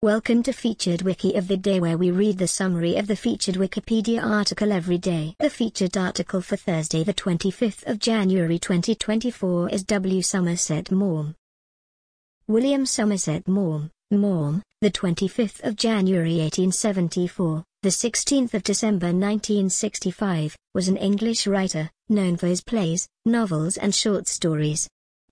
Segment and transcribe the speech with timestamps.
[0.00, 3.56] Welcome to Featured Wiki of the Day where we read the summary of the featured
[3.56, 5.34] Wikipedia article every day.
[5.40, 10.22] The featured article for Thursday the 25th of January 2024 is W.
[10.22, 11.34] Somerset Maugham.
[12.46, 20.86] William Somerset Maugham, Maugham, the 25th of January 1874, the 16th of December 1965, was
[20.86, 24.88] an English writer, known for his plays, novels and short stories.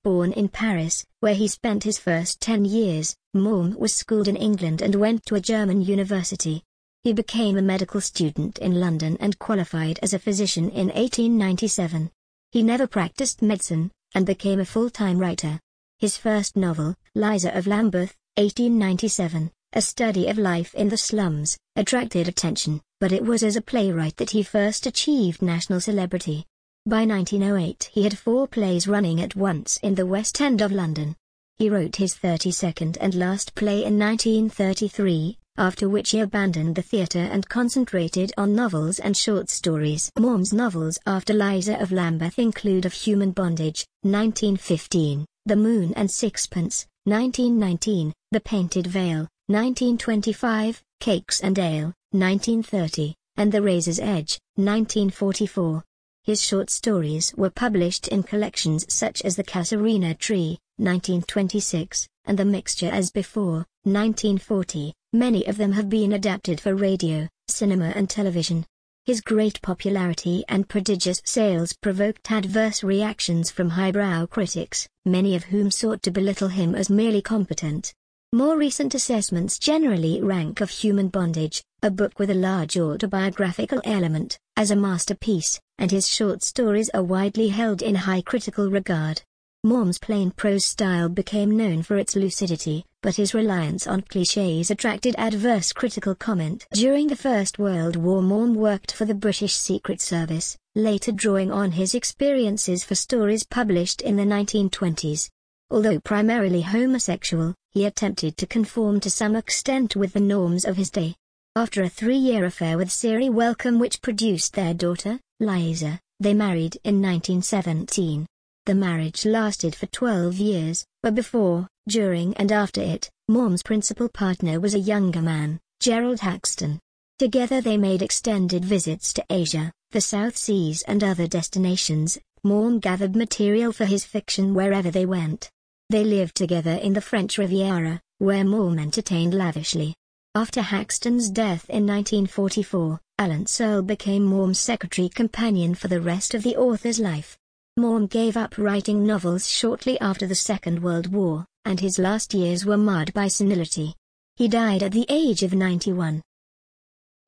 [0.07, 4.81] Born in Paris, where he spent his first ten years, Maugham was schooled in England
[4.81, 6.63] and went to a German university.
[7.03, 12.13] He became a medical student in London and qualified as a physician in 1897.
[12.53, 15.59] He never practiced medicine, and became a full-time writer.
[15.99, 22.29] His first novel, Liza of Lambeth, 1897, a study of life in the slums, attracted
[22.29, 26.47] attention, but it was as a playwright that he first achieved national celebrity.
[26.89, 31.17] By 1908 he had four plays running at once in the West End of London.
[31.57, 37.29] He wrote his 32nd and last play in 1933, after which he abandoned the theatre
[37.33, 40.13] and concentrated on novels and short stories.
[40.17, 46.87] Maugham's novels after Liza of Lambeth include Of Human Bondage, 1915, The Moon and Sixpence,
[47.03, 55.83] 1919, The Painted Veil, 1925, Cakes and Ale, 1930, and The Razor's Edge, 1944.
[56.27, 62.45] His short stories were published in collections such as The Casuarina Tree, 1926, and The
[62.45, 64.93] Mixture as Before, 1940.
[65.13, 68.67] Many of them have been adapted for radio, cinema and television.
[69.05, 75.71] His great popularity and prodigious sales provoked adverse reactions from highbrow critics, many of whom
[75.71, 77.95] sought to belittle him as merely competent.
[78.37, 84.39] More recent assessments generally rank Of Human Bondage, a book with a large autobiographical element,
[84.59, 89.23] as a masterpiece, and his short stories are widely held in high critical regard.
[89.65, 95.15] Maugham's plain prose style became known for its lucidity, but his reliance on clichés attracted
[95.17, 96.67] adverse critical comment.
[96.75, 101.73] During the First World War Maugham worked for the British Secret Service, later drawing on
[101.73, 105.31] his experiences for stories published in the 1920s.
[105.69, 110.91] Although primarily homosexual, he attempted to conform to some extent with the norms of his
[110.91, 111.17] day.
[111.57, 117.03] After a three-year affair with Syrie Wellcome which produced their daughter, Liza, they married in
[117.03, 118.27] 1917.
[118.65, 124.61] The marriage lasted for 12 years, but before, during and after it, Maugham's principal partner
[124.61, 126.79] was a younger man, Gerald Haxton.
[127.19, 132.19] Together they made extended visits to Asia, the South Seas and other destinations.
[132.45, 135.51] Maugham gathered material for his fiction wherever they went.
[135.89, 139.95] They lived together in the French Riviera, where Maugham entertained lavishly.
[140.35, 146.43] After Haxton's death in 1944, Alan Searle became Maugham's secretary companion for the rest of
[146.43, 147.39] the author's life.
[147.77, 152.67] Maugham gave up writing novels shortly after the Second World War, and his last years
[152.67, 153.95] were marred by senility.
[154.35, 156.21] He died at the age of 91.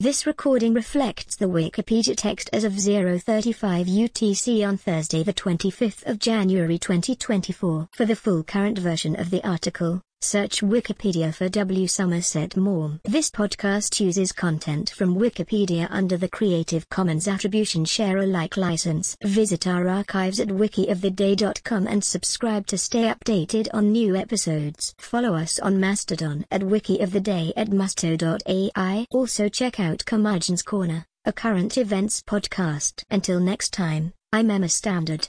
[0.00, 6.20] This recording reflects the Wikipedia text as of 035 UTC on Thursday the 25th of
[6.20, 7.88] January 2024.
[7.90, 11.86] For the full current version of the article, search Wikipedia for W.
[11.86, 13.00] Somerset Maugham.
[13.04, 19.16] This podcast uses content from Wikipedia under the Creative Commons Attribution Share Alike license.
[19.22, 24.94] Visit our archives at wikioftheday.com and subscribe to stay updated on new episodes.
[24.98, 29.06] Follow us on Mastodon at wikioftheday at musto.ai.
[29.10, 33.02] Also check out Curmudgeon's Corner, a current events podcast.
[33.10, 35.26] Until next time, I'm Emma Standard.